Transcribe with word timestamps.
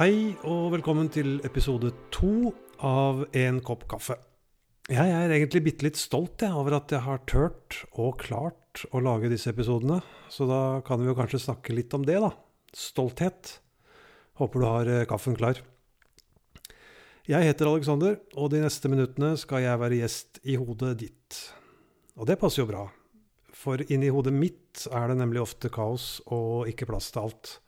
Hei 0.00 0.30
og 0.48 0.70
velkommen 0.72 1.10
til 1.12 1.42
episode 1.44 1.90
to 2.08 2.54
av 2.80 3.18
En 3.36 3.58
kopp 3.60 3.82
kaffe. 3.84 4.14
Jeg 4.88 5.12
er 5.12 5.28
egentlig 5.28 5.60
bitte 5.66 5.84
litt 5.84 6.00
stolt 6.00 6.40
jeg, 6.40 6.56
over 6.56 6.78
at 6.78 6.94
jeg 6.94 7.04
har 7.04 7.20
turt 7.28 7.82
og 8.00 8.16
klart 8.22 8.86
å 8.96 9.04
lage 9.04 9.28
disse 9.28 9.52
episodene. 9.52 9.98
Så 10.32 10.48
da 10.48 10.80
kan 10.88 11.04
vi 11.04 11.10
jo 11.10 11.16
kanskje 11.18 11.42
snakke 11.44 11.76
litt 11.76 11.92
om 11.92 12.08
det, 12.08 12.16
da. 12.16 12.32
Stolthet. 12.72 13.58
Håper 14.40 14.64
du 14.64 14.68
har 14.70 14.94
eh, 14.94 15.04
kaffen 15.04 15.36
klar. 15.36 15.60
Jeg 17.28 17.52
heter 17.52 17.68
Alexander, 17.68 18.16
og 18.40 18.54
de 18.56 18.64
neste 18.64 18.88
minuttene 18.88 19.34
skal 19.36 19.68
jeg 19.68 19.84
være 19.84 20.00
gjest 20.00 20.40
i 20.48 20.56
hodet 20.56 20.96
ditt. 21.04 21.44
Og 22.16 22.24
det 22.24 22.40
passer 22.40 22.64
jo 22.64 22.70
bra, 22.72 22.88
for 23.52 23.84
inni 23.84 24.08
hodet 24.08 24.32
mitt 24.32 24.88
er 24.88 25.12
det 25.12 25.20
nemlig 25.20 25.44
ofte 25.44 25.68
kaos 25.68 26.22
og 26.24 26.72
ikke 26.72 26.88
plass 26.88 27.12
til 27.12 27.28
alt. 27.28 27.58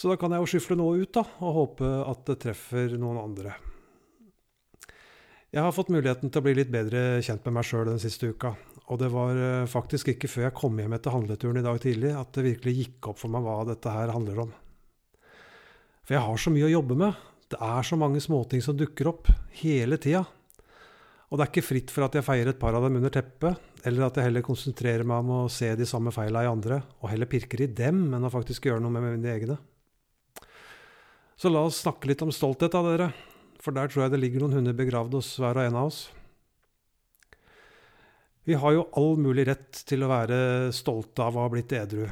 Så 0.00 0.08
da 0.08 0.16
kan 0.16 0.32
jeg 0.32 0.40
jo 0.40 0.48
skyfle 0.48 0.78
noe 0.80 1.02
ut, 1.02 1.10
da, 1.12 1.26
og 1.44 1.56
håpe 1.58 1.88
at 2.08 2.22
det 2.30 2.38
treffer 2.40 2.94
noen 2.96 3.18
andre. 3.20 3.52
Jeg 5.52 5.60
har 5.60 5.74
fått 5.76 5.90
muligheten 5.92 6.30
til 6.32 6.40
å 6.40 6.44
bli 6.46 6.54
litt 6.56 6.70
bedre 6.72 7.18
kjent 7.26 7.44
med 7.44 7.58
meg 7.58 7.66
sjøl 7.68 7.90
den 7.90 8.00
siste 8.00 8.30
uka. 8.32 8.54
Og 8.88 9.00
det 9.02 9.10
var 9.12 9.36
eh, 9.36 9.68
faktisk 9.68 10.08
ikke 10.14 10.30
før 10.30 10.46
jeg 10.46 10.56
kom 10.56 10.78
hjem 10.80 10.94
etter 10.96 11.12
handleturen 11.12 11.60
i 11.60 11.64
dag 11.66 11.80
tidlig 11.82 12.14
at 12.16 12.32
det 12.32 12.46
virkelig 12.46 12.74
gikk 12.78 13.10
opp 13.10 13.18
for 13.20 13.34
meg 13.34 13.44
hva 13.44 13.58
dette 13.68 13.92
her 13.92 14.12
handler 14.14 14.40
om. 14.46 14.54
For 16.06 16.16
jeg 16.16 16.24
har 16.24 16.40
så 16.40 16.52
mye 16.54 16.68
å 16.70 16.72
jobbe 16.72 16.96
med. 17.02 17.18
Det 17.52 17.58
er 17.66 17.88
så 17.90 17.98
mange 18.00 18.22
småting 18.24 18.64
som 18.64 18.78
dukker 18.78 19.10
opp 19.10 19.28
hele 19.60 19.98
tida. 20.00 20.22
Og 21.28 21.36
det 21.36 21.44
er 21.44 21.52
ikke 21.52 21.66
fritt 21.66 21.92
for 21.92 22.06
at 22.06 22.16
jeg 22.16 22.26
feier 22.26 22.48
et 22.48 22.62
par 22.62 22.78
av 22.78 22.86
dem 22.86 22.96
under 23.02 23.12
teppet, 23.12 23.58
eller 23.84 24.06
at 24.08 24.16
jeg 24.16 24.30
heller 24.30 24.46
konsentrerer 24.48 25.04
meg 25.04 25.26
om 25.26 25.34
å 25.42 25.50
se 25.52 25.68
de 25.76 25.86
samme 25.86 26.14
feila 26.14 26.46
i 26.46 26.50
andre, 26.50 26.80
og 27.02 27.12
heller 27.12 27.28
pirker 27.28 27.66
i 27.66 27.68
dem 27.68 28.08
enn 28.16 28.26
å 28.26 28.32
faktisk 28.32 28.70
gjøre 28.70 28.80
noe 28.82 28.96
med 28.96 29.06
mine 29.12 29.34
egne. 29.34 29.58
Så 31.40 31.48
la 31.48 31.62
oss 31.64 31.78
snakke 31.80 32.10
litt 32.10 32.20
om 32.20 32.28
stolthet, 32.28 32.74
da, 32.74 32.82
dere. 32.84 33.12
For 33.64 33.72
der 33.72 33.88
tror 33.88 34.02
jeg 34.04 34.12
det 34.12 34.18
ligger 34.20 34.42
noen 34.42 34.58
hunder 34.58 34.74
begravd 34.76 35.14
hos 35.16 35.30
hver 35.40 35.56
og 35.56 35.68
en 35.70 35.78
av 35.80 35.86
oss. 35.88 36.00
Vi 38.44 38.58
har 38.60 38.74
jo 38.76 38.82
all 39.00 39.16
mulig 39.16 39.46
rett 39.48 39.80
til 39.88 40.04
å 40.04 40.10
være 40.10 40.36
stolte 40.76 41.24
av 41.24 41.38
å 41.38 41.46
ha 41.46 41.52
blitt 41.52 41.72
edru. 41.78 42.04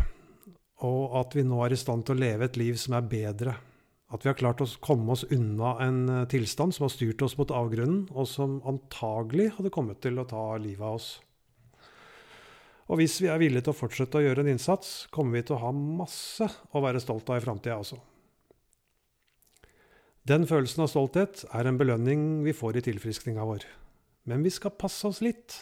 Og 0.89 1.19
at 1.21 1.37
vi 1.37 1.45
nå 1.45 1.61
er 1.61 1.77
i 1.77 1.81
stand 1.81 2.07
til 2.09 2.17
å 2.17 2.23
leve 2.23 2.49
et 2.49 2.57
liv 2.57 2.81
som 2.81 2.97
er 2.97 3.05
bedre. 3.11 3.59
At 4.09 4.25
vi 4.25 4.33
har 4.33 4.41
klart 4.41 4.65
å 4.65 4.73
komme 4.81 5.13
oss 5.13 5.27
unna 5.29 5.77
en 5.85 6.03
eh, 6.09 6.27
tilstand 6.33 6.73
som 6.73 6.87
har 6.87 6.97
styrt 6.97 7.21
oss 7.27 7.37
mot 7.37 7.53
avgrunnen, 7.53 8.07
og 8.17 8.25
som 8.33 8.63
antagelig 8.65 9.51
hadde 9.59 9.75
kommet 9.75 10.01
til 10.01 10.17
å 10.17 10.29
ta 10.31 10.55
livet 10.57 10.81
av 10.81 10.97
oss. 11.03 11.15
Og 12.89 13.03
hvis 13.03 13.21
vi 13.21 13.29
er 13.29 13.45
villige 13.45 13.67
til 13.67 13.77
å 13.77 13.83
fortsette 13.85 14.17
å 14.17 14.25
gjøre 14.25 14.47
en 14.47 14.55
innsats, 14.55 15.03
kommer 15.13 15.37
vi 15.37 15.51
til 15.51 15.59
å 15.59 15.67
ha 15.67 15.75
masse 15.77 16.49
å 16.73 16.81
være 16.81 17.05
stolt 17.05 17.29
av 17.29 17.43
i 17.43 17.45
framtida 17.45 17.77
også. 17.77 18.01
Den 20.29 20.45
følelsen 20.45 20.83
av 20.85 20.91
stolthet 20.93 21.47
er 21.57 21.69
en 21.69 21.79
belønning 21.81 22.43
vi 22.45 22.53
får 22.53 22.77
i 22.77 22.85
tilfriskninga 22.85 23.47
vår. 23.49 23.63
Men 24.29 24.43
vi 24.45 24.51
skal 24.53 24.75
passe 24.77 25.09
oss 25.09 25.23
litt. 25.25 25.55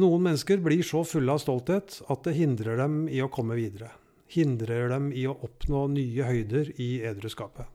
Noen 0.00 0.22
mennesker 0.24 0.62
blir 0.64 0.80
så 0.86 1.02
fulle 1.04 1.34
av 1.34 1.42
stolthet 1.42 1.98
at 2.08 2.22
det 2.24 2.38
hindrer 2.38 2.80
dem 2.80 3.02
i 3.12 3.20
å 3.20 3.28
komme 3.28 3.58
videre. 3.58 3.90
Hindrer 4.32 4.88
dem 4.94 5.10
i 5.12 5.26
å 5.28 5.36
oppnå 5.44 5.84
nye 5.92 6.24
høyder 6.24 6.72
i 6.80 7.02
edruskapet. 7.04 7.68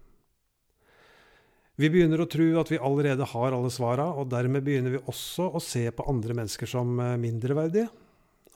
Vi 1.78 1.92
begynner 1.94 2.24
å 2.24 2.30
tro 2.32 2.48
at 2.58 2.72
vi 2.74 2.82
allerede 2.82 3.28
har 3.36 3.54
alle 3.54 3.70
svara, 3.70 4.08
og 4.18 4.32
dermed 4.34 4.66
begynner 4.66 4.96
vi 4.96 5.04
også 5.06 5.52
å 5.54 5.62
se 5.62 5.84
på 5.94 6.08
andre 6.10 6.34
mennesker 6.40 6.72
som 6.72 6.98
eh, 6.98 7.14
mindreverdige. 7.22 7.86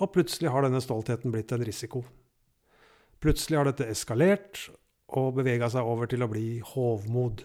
Og 0.01 0.09
plutselig 0.15 0.49
har 0.49 0.65
denne 0.65 0.81
stoltheten 0.81 1.29
blitt 1.29 1.53
en 1.53 1.61
risiko. 1.61 2.01
Plutselig 3.21 3.59
har 3.59 3.69
dette 3.69 3.85
eskalert, 3.93 4.71
og 5.19 5.35
bevega 5.39 5.69
seg 5.71 5.87
over 5.87 6.09
til 6.11 6.23
å 6.23 6.29
bli 6.31 6.61
hovmod. 6.73 7.43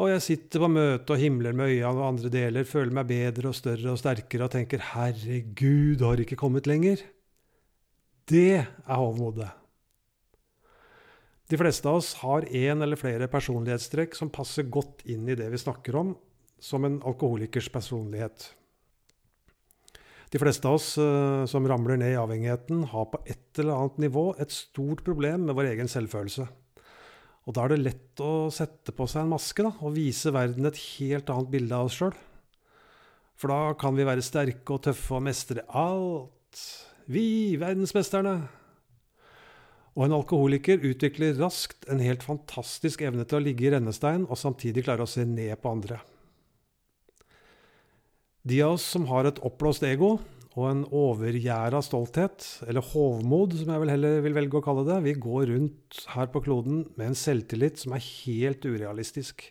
Og 0.00 0.08
jeg 0.08 0.24
sitter 0.24 0.62
på 0.62 0.70
møte 0.72 1.12
og 1.12 1.20
himler 1.20 1.56
med 1.56 1.74
øynene 1.74 1.98
og 2.00 2.06
andre 2.06 2.30
deler, 2.32 2.64
føler 2.68 2.94
meg 2.96 3.10
bedre 3.10 3.50
og 3.50 3.56
større 3.58 3.92
og 3.92 4.00
sterkere 4.00 4.46
og 4.46 4.54
tenker 4.54 4.80
'herregud, 4.80 6.00
har 6.00 6.20
ikke 6.20 6.40
kommet 6.40 6.66
lenger'. 6.66 7.02
Det 8.28 8.64
er 8.64 8.96
hovmodet. 8.96 9.50
De 11.50 11.58
fleste 11.58 11.88
av 11.88 11.98
oss 12.00 12.14
har 12.22 12.46
én 12.48 12.82
eller 12.82 12.96
flere 12.96 13.28
personlighetstrekk 13.28 14.14
som 14.16 14.30
passer 14.30 14.70
godt 14.72 15.02
inn 15.04 15.28
i 15.28 15.34
det 15.36 15.50
vi 15.52 15.60
snakker 15.60 15.94
om, 15.94 16.16
som 16.58 16.84
en 16.84 17.02
alkoholikers 17.04 17.68
personlighet. 17.68 18.54
De 20.32 20.40
fleste 20.40 20.64
av 20.64 20.78
oss 20.78 20.94
uh, 20.96 21.44
som 21.50 21.66
ramler 21.68 21.98
ned 22.00 22.14
i 22.14 22.20
avhengigheten, 22.20 22.86
har 22.88 23.08
på 23.12 23.20
et 23.28 23.60
eller 23.60 23.76
annet 23.76 23.98
nivå 24.06 24.30
et 24.40 24.52
stort 24.54 25.02
problem 25.04 25.44
med 25.48 25.58
vår 25.58 25.74
egen 25.74 25.90
selvfølelse. 25.92 26.46
Og 27.42 27.56
da 27.56 27.64
er 27.64 27.74
det 27.74 27.82
lett 27.82 28.22
å 28.22 28.48
sette 28.54 28.94
på 28.96 29.04
seg 29.10 29.26
en 29.26 29.34
maske 29.34 29.64
da, 29.66 29.74
og 29.82 29.96
vise 29.96 30.32
verden 30.32 30.68
et 30.68 30.78
helt 30.96 31.32
annet 31.34 31.50
bilde 31.52 31.76
av 31.76 31.90
oss 31.90 31.98
sjøl. 31.98 32.14
For 33.36 33.50
da 33.50 33.74
kan 33.76 33.96
vi 33.98 34.06
være 34.06 34.24
sterke 34.24 34.76
og 34.76 34.84
tøffe 34.86 35.18
og 35.18 35.24
mestre 35.26 35.66
alt. 35.68 36.62
Vi, 37.10 37.58
verdensmesterne! 37.60 38.36
Og 39.92 40.06
en 40.06 40.14
alkoholiker 40.16 40.80
utvikler 40.88 41.36
raskt 41.36 41.84
en 41.92 42.00
helt 42.00 42.22
fantastisk 42.24 43.02
evne 43.04 43.26
til 43.28 43.40
å 43.40 43.44
ligge 43.44 43.66
i 43.66 43.74
rennestein 43.74 44.24
og 44.24 44.40
samtidig 44.40 44.86
klare 44.86 45.04
å 45.04 45.10
se 45.10 45.26
ned 45.28 45.52
på 45.60 45.74
andre. 45.74 45.98
De 48.42 48.58
av 48.62 48.74
oss 48.74 48.84
som 48.96 49.04
har 49.06 49.28
et 49.28 49.38
oppblåst 49.46 49.84
ego 49.86 50.16
og 50.52 50.64
en 50.66 50.82
overgjæra 50.90 51.78
stolthet, 51.86 52.44
eller 52.66 52.84
hovmod 52.92 53.54
som 53.56 53.70
jeg 53.70 53.82
vel 53.84 53.92
heller 53.94 54.18
vil 54.24 54.34
velge 54.36 54.58
å 54.58 54.64
kalle 54.64 54.82
det, 54.88 54.98
vi 55.06 55.14
går 55.14 55.46
rundt 55.52 56.00
her 56.12 56.28
på 56.32 56.42
kloden 56.44 56.82
med 56.98 57.06
en 57.12 57.16
selvtillit 57.16 57.80
som 57.80 57.94
er 57.96 58.02
helt 58.02 58.66
urealistisk. 58.66 59.46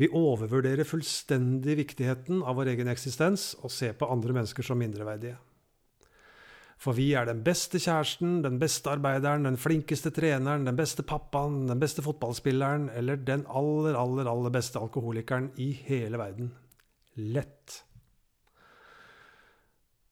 Vi 0.00 0.08
overvurderer 0.08 0.88
fullstendig 0.88 1.76
viktigheten 1.84 2.40
av 2.42 2.56
vår 2.58 2.72
egen 2.72 2.90
eksistens 2.90 3.52
og 3.60 3.70
ser 3.70 3.94
på 3.94 4.08
andre 4.10 4.40
mennesker 4.40 4.66
som 4.66 4.80
mindreverdige. 4.80 5.36
For 6.80 6.96
vi 6.96 7.12
er 7.14 7.28
den 7.28 7.44
beste 7.46 7.78
kjæresten, 7.78 8.40
den 8.42 8.58
beste 8.58 8.90
arbeideren, 8.90 9.46
den 9.46 9.60
flinkeste 9.60 10.10
treneren, 10.16 10.66
den 10.66 10.80
beste 10.80 11.04
pappaen, 11.06 11.66
den 11.68 11.80
beste 11.80 12.02
fotballspilleren 12.02 12.88
eller 12.96 13.20
den 13.20 13.46
aller, 13.46 13.94
aller, 13.94 14.26
aller 14.32 14.52
beste 14.52 14.82
alkoholikeren 14.82 15.52
i 15.60 15.70
hele 15.86 16.18
verden. 16.18 16.54
Lett. 17.20 17.84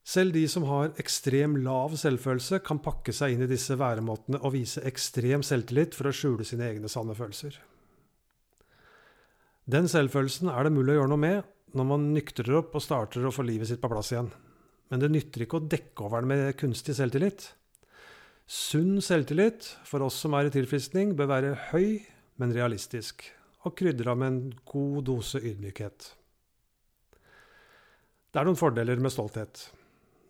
Selv 0.03 0.35
de 0.35 0.43
som 0.51 0.65
har 0.67 0.97
ekstrem 0.99 1.61
lav 1.63 1.95
selvfølelse, 1.99 2.59
kan 2.67 2.81
pakke 2.83 3.15
seg 3.15 3.37
inn 3.37 3.45
i 3.45 3.51
disse 3.51 3.77
væremåtene 3.79 4.41
og 4.43 4.55
vise 4.57 4.83
ekstrem 4.89 5.45
selvtillit 5.47 5.95
for 5.95 6.11
å 6.11 6.15
skjule 6.17 6.47
sine 6.47 6.67
egne 6.67 6.91
sanne 6.91 7.15
følelser. 7.15 7.55
Den 9.71 9.87
selvfølelsen 9.87 10.51
er 10.51 10.67
det 10.67 10.75
mulig 10.75 10.97
å 10.97 11.03
gjøre 11.03 11.13
noe 11.13 11.23
med 11.23 11.77
når 11.79 11.87
man 11.89 12.09
nyktrer 12.17 12.59
opp 12.59 12.75
og 12.77 12.83
starter 12.83 13.25
å 13.25 13.33
få 13.33 13.45
livet 13.47 13.71
sitt 13.71 13.81
på 13.81 13.91
plass 13.93 14.11
igjen. 14.13 14.33
Men 14.91 15.01
det 15.01 15.13
nytter 15.13 15.45
ikke 15.45 15.61
å 15.61 15.69
dekke 15.71 16.05
over 16.05 16.25
den 16.25 16.33
med 16.33 16.57
kunstig 16.61 16.97
selvtillit. 16.99 17.47
Sunn 18.51 18.99
selvtillit 19.01 19.71
for 19.89 20.05
oss 20.05 20.19
som 20.21 20.35
er 20.37 20.51
i 20.51 20.53
tilfriskning, 20.53 21.15
bør 21.17 21.31
være 21.31 21.53
høy, 21.71 22.03
men 22.43 22.53
realistisk, 22.53 23.23
og 23.63 23.77
krydra 23.79 24.17
med 24.19 24.29
en 24.33 24.43
god 24.69 25.07
dose 25.07 25.39
ydmykhet. 25.39 26.11
Det 28.33 28.41
er 28.41 28.49
noen 28.49 28.59
fordeler 28.59 29.01
med 29.01 29.15
stolthet. 29.15 29.63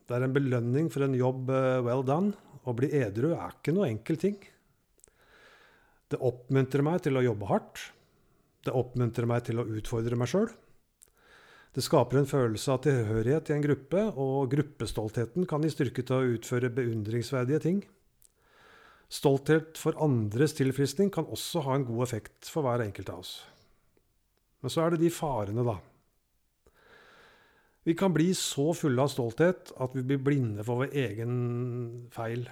Det 0.06 0.16
er 0.16 0.26
en 0.26 0.34
belønning 0.34 0.88
for 0.92 1.06
en 1.06 1.14
jobb 1.16 1.52
eh, 1.54 1.82
well 1.86 2.04
done. 2.06 2.34
Å 2.62 2.74
bli 2.78 2.90
edru 2.94 3.32
er 3.34 3.56
ikke 3.56 3.74
noe 3.74 3.88
enkel 3.90 4.18
ting. 4.22 4.36
Det 6.12 6.20
oppmuntrer 6.20 6.84
meg 6.84 7.02
til 7.06 7.18
å 7.18 7.24
jobbe 7.24 7.48
hardt. 7.48 7.86
Det 8.62 8.74
oppmuntrer 8.76 9.26
meg 9.26 9.46
til 9.48 9.58
å 9.58 9.66
utfordre 9.78 10.18
meg 10.18 10.30
sjøl. 10.30 10.50
Det 11.72 11.82
skaper 11.82 12.20
en 12.20 12.28
følelse 12.28 12.74
av 12.74 12.82
tilhørighet 12.84 13.48
i 13.48 13.54
en 13.56 13.64
gruppe, 13.64 14.02
og 14.20 14.50
gruppestoltheten 14.52 15.46
kan 15.48 15.64
gi 15.64 15.72
styrke 15.72 16.04
til 16.04 16.18
å 16.18 16.34
utføre 16.34 16.70
beundringsverdige 16.76 17.62
ting. 17.64 17.80
Stolthet 19.12 19.80
for 19.80 19.96
andres 20.04 20.54
tilfriskning 20.56 21.10
kan 21.12 21.28
også 21.32 21.64
ha 21.64 21.78
en 21.78 21.86
god 21.88 22.04
effekt 22.06 22.48
for 22.48 22.64
hver 22.64 22.84
enkelt 22.84 23.10
av 23.12 23.24
oss. 23.24 23.32
Men 24.60 24.72
så 24.72 24.84
er 24.84 24.94
det 24.94 25.02
de 25.02 25.10
farene, 25.12 25.64
da. 25.66 25.78
Vi 27.82 27.94
kan 27.98 28.12
bli 28.14 28.28
så 28.38 28.70
fulle 28.78 29.02
av 29.02 29.10
stolthet 29.10 29.72
at 29.82 29.94
vi 29.96 30.04
blir 30.06 30.20
blinde 30.22 30.62
for 30.66 30.84
vår 30.84 30.94
egen 31.02 31.32
feil. 32.14 32.44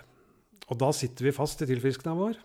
Og 0.70 0.78
da 0.80 0.90
sitter 0.94 1.28
vi 1.28 1.34
fast 1.34 1.62
i 1.62 1.68
tilfriskninga 1.70 2.18
vår. 2.18 2.40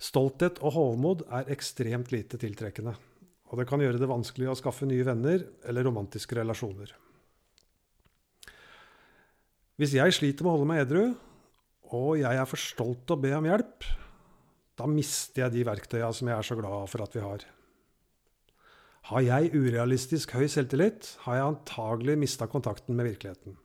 Stolthet 0.00 0.60
og 0.60 0.74
hovmod 0.76 1.24
er 1.32 1.48
ekstremt 1.54 2.12
lite 2.12 2.40
tiltrekkende. 2.40 2.92
Og 3.48 3.60
det 3.60 3.68
kan 3.70 3.80
gjøre 3.80 4.00
det 4.00 4.10
vanskelig 4.10 4.50
å 4.50 4.58
skaffe 4.58 4.88
nye 4.88 5.06
venner 5.06 5.46
eller 5.64 5.86
romantiske 5.86 6.36
relasjoner. 6.36 6.92
Hvis 9.80 9.96
jeg 9.96 10.14
sliter 10.14 10.44
med 10.44 10.52
å 10.52 10.56
holde 10.58 10.70
meg 10.70 10.84
edru, 10.84 11.04
og 11.94 12.18
jeg 12.20 12.36
er 12.36 12.48
for 12.48 12.60
stolt 12.60 13.04
til 13.06 13.16
å 13.16 13.22
be 13.22 13.32
om 13.36 13.48
hjelp, 13.48 13.86
da 14.78 14.86
mister 14.90 15.44
jeg 15.44 15.54
de 15.54 15.66
verktøya 15.66 16.10
som 16.14 16.30
jeg 16.30 16.36
er 16.36 16.46
så 16.46 16.56
glad 16.58 16.90
for 16.90 17.04
at 17.04 17.14
vi 17.14 17.22
har. 17.24 17.44
Har 19.10 19.20
jeg 19.20 19.52
urealistisk 19.52 20.32
høy 20.32 20.46
selvtillit, 20.48 21.10
har 21.26 21.36
jeg 21.36 21.48
antagelig 21.50 22.16
mista 22.22 22.48
kontakten 22.48 22.96
med 22.96 23.10
virkeligheten. 23.10 23.58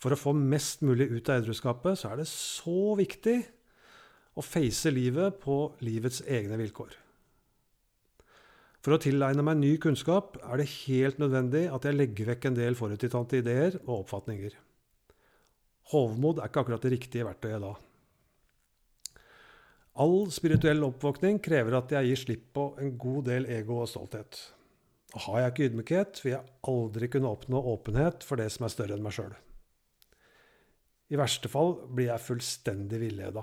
For 0.00 0.14
å 0.14 0.18
få 0.18 0.32
mest 0.34 0.80
mulig 0.82 1.10
ut 1.12 1.28
av 1.28 1.42
edruskapet, 1.42 2.00
så 2.00 2.14
er 2.14 2.22
det 2.22 2.30
så 2.30 2.94
viktig 2.98 3.36
å 4.32 4.44
face 4.44 4.90
livet 4.90 5.36
på 5.42 5.58
livets 5.84 6.22
egne 6.24 6.56
vilkår. 6.62 6.96
For 8.82 8.96
å 8.96 9.02
tilegne 9.04 9.44
meg 9.46 9.60
ny 9.60 9.76
kunnskap 9.78 10.40
er 10.42 10.58
det 10.58 10.70
helt 10.88 11.20
nødvendig 11.22 11.68
at 11.70 11.84
jeg 11.86 11.94
legger 11.94 12.32
vekk 12.32 12.48
en 12.48 12.56
del 12.56 12.78
forutinntatte 12.78 13.38
ideer 13.38 13.76
og 13.84 14.00
oppfatninger. 14.00 14.56
Hovmod 15.92 16.40
er 16.40 16.48
ikke 16.48 16.64
akkurat 16.64 16.82
det 16.82 16.96
riktige 16.96 17.28
verktøyet 17.28 17.62
da. 17.62 17.76
All 20.00 20.30
spirituell 20.32 20.80
oppvåkning 20.86 21.36
krever 21.44 21.76
at 21.76 21.90
jeg 21.92 22.08
gir 22.08 22.20
slipp 22.20 22.44
på 22.56 22.66
en 22.80 22.94
god 22.96 23.26
del 23.28 23.48
ego 23.52 23.82
og 23.82 23.90
stolthet. 23.90 24.38
Og 25.12 25.24
har 25.26 25.42
jeg 25.42 25.52
ikke 25.52 25.66
ydmykhet, 25.68 26.20
vil 26.24 26.32
jeg 26.32 26.52
aldri 26.72 27.08
kunne 27.12 27.32
oppnå 27.34 27.60
åpenhet 27.74 28.24
for 28.24 28.40
det 28.40 28.48
som 28.54 28.64
er 28.64 28.72
større 28.72 28.96
enn 28.96 29.04
meg 29.04 29.12
sjøl. 29.12 29.34
I 31.12 31.18
verste 31.20 31.50
fall 31.52 31.74
blir 31.92 32.08
jeg 32.08 32.24
fullstendig 32.24 33.02
villeda. 33.02 33.42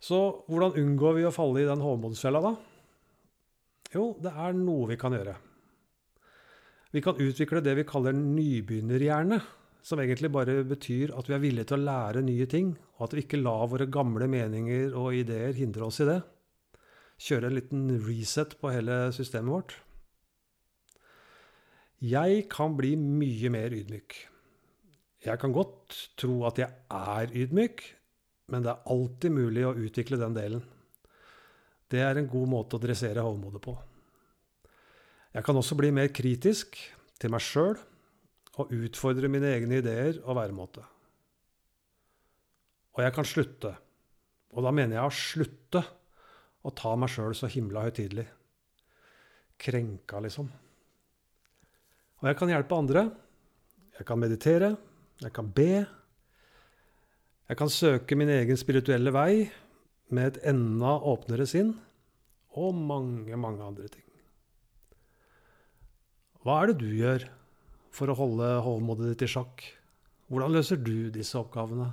Så 0.00 0.20
hvordan 0.48 0.78
unngår 0.80 1.18
vi 1.18 1.26
å 1.28 1.32
falle 1.34 1.60
i 1.60 1.68
den 1.68 1.84
hovmodsfella, 1.84 2.40
da? 2.44 2.54
Jo, 3.92 4.14
det 4.24 4.32
er 4.32 4.56
noe 4.56 4.88
vi 4.88 4.96
kan 5.00 5.12
gjøre. 5.16 5.36
Vi 6.96 7.02
kan 7.04 7.20
utvikle 7.20 7.60
det 7.64 7.76
vi 7.76 7.84
kaller 7.88 8.16
nybegynnerhjerne, 8.16 9.40
som 9.84 10.00
egentlig 10.00 10.30
bare 10.32 10.62
betyr 10.64 11.12
at 11.12 11.28
vi 11.28 11.36
er 11.36 11.42
villige 11.42 11.68
til 11.68 11.82
å 11.82 11.84
lære 11.84 12.24
nye 12.24 12.46
ting, 12.48 12.72
og 12.96 13.08
at 13.08 13.16
vi 13.16 13.24
ikke 13.26 13.42
lar 13.42 13.66
våre 13.68 13.86
gamle 13.92 14.28
meninger 14.32 14.96
og 14.96 15.16
ideer 15.18 15.52
hindre 15.58 15.90
oss 15.90 16.00
i 16.00 16.08
det. 16.08 16.20
Kjøre 17.20 17.50
en 17.50 17.58
liten 17.58 17.90
reset 18.06 18.56
på 18.60 18.72
hele 18.72 18.96
systemet 19.14 19.52
vårt. 19.52 19.76
Jeg 22.04 22.46
kan 22.52 22.74
bli 22.76 22.94
mye 23.00 23.52
mer 23.52 23.76
ydmyk. 23.76 24.16
Jeg 25.24 25.40
kan 25.40 25.52
godt 25.56 26.00
tro 26.20 26.42
at 26.48 26.58
jeg 26.60 26.72
er 26.88 27.36
ydmyk, 27.44 27.84
men 28.52 28.64
det 28.64 28.72
er 28.72 28.92
alltid 28.92 29.36
mulig 29.36 29.64
å 29.68 29.76
utvikle 29.76 30.20
den 30.20 30.36
delen. 30.36 30.64
Det 31.88 32.00
er 32.00 32.18
en 32.18 32.28
god 32.28 32.50
måte 32.50 32.76
å 32.76 32.82
dressere 32.82 33.24
hovmodet 33.24 33.60
på. 33.64 33.76
Jeg 35.34 35.44
kan 35.44 35.56
også 35.60 35.76
bli 35.76 35.92
mer 35.92 36.08
kritisk 36.14 36.76
til 37.20 37.32
meg 37.32 37.44
sjøl 37.44 37.76
og 38.60 38.70
utfordre 38.74 39.30
mine 39.30 39.50
egne 39.56 39.80
ideer 39.80 40.20
og 40.22 40.38
væremåte. 40.38 40.84
Og 42.94 43.02
jeg 43.02 43.14
kan 43.16 43.26
slutte, 43.26 43.72
og 44.54 44.66
da 44.66 44.70
mener 44.74 45.00
jeg 45.00 45.08
å 45.08 45.18
slutte 45.18 45.82
å 46.64 46.72
ta 46.72 46.94
meg 46.96 47.10
sjøl 47.12 47.34
så 47.36 47.50
himla 47.50 47.82
høytidelig. 47.88 48.26
Krenka, 49.60 50.20
liksom. 50.22 50.46
Og 52.22 52.30
jeg 52.30 52.38
kan 52.38 52.50
hjelpe 52.50 52.78
andre. 52.78 53.02
Jeg 53.98 54.06
kan 54.08 54.20
meditere. 54.22 54.70
Jeg 55.20 55.34
kan 55.34 55.50
be. 55.54 55.84
Jeg 57.50 57.58
kan 57.60 57.70
søke 57.70 58.16
min 58.16 58.32
egen 58.32 58.58
spirituelle 58.58 59.12
vei 59.14 59.44
med 60.14 60.30
et 60.30 60.40
enda 60.54 60.96
åpnere 61.10 61.46
sinn. 61.50 61.74
Og 62.54 62.74
mange, 62.78 63.34
mange 63.36 63.66
andre 63.66 63.90
ting. 63.90 64.06
Hva 66.44 66.60
er 66.62 66.70
det 66.70 66.80
du 66.80 66.90
gjør 66.94 67.26
for 67.94 68.10
å 68.10 68.16
holde 68.18 68.48
hovmodet 68.66 69.12
ditt 69.12 69.26
i 69.28 69.30
sjakk? 69.36 69.62
Hvordan 70.30 70.54
løser 70.56 70.80
du 70.80 71.10
disse 71.14 71.38
oppgavene? 71.38 71.90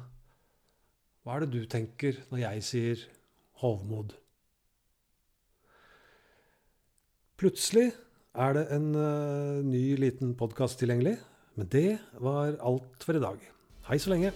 Hva 1.21 1.35
er 1.35 1.45
det 1.45 1.51
du 1.53 1.67
tenker 1.69 2.17
når 2.31 2.43
jeg 2.45 2.65
sier 2.65 3.03
hovmod? 3.61 4.15
Plutselig 7.41 7.91
er 8.37 8.57
det 8.57 8.65
en 8.73 8.89
uh, 8.95 9.61
ny 9.65 9.83
liten 9.99 10.33
podkast 10.37 10.81
tilgjengelig. 10.81 11.17
Men 11.59 11.69
det 11.73 11.99
var 12.23 12.55
alt 12.63 13.05
for 13.05 13.17
i 13.17 13.21
dag. 13.21 13.41
Hei 13.89 13.99
så 13.99 14.13
lenge. 14.13 14.31